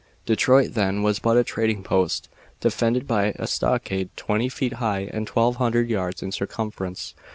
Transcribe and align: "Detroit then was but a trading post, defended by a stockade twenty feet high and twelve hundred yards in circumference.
"Detroit 0.25 0.73
then 0.73 1.03
was 1.03 1.19
but 1.19 1.37
a 1.37 1.43
trading 1.43 1.83
post, 1.83 2.27
defended 2.59 3.05
by 3.05 3.33
a 3.37 3.45
stockade 3.45 4.09
twenty 4.15 4.49
feet 4.49 4.73
high 4.81 5.07
and 5.13 5.27
twelve 5.27 5.57
hundred 5.57 5.91
yards 5.91 6.23
in 6.23 6.31
circumference. 6.31 7.13